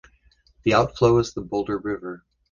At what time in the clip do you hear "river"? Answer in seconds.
1.77-2.25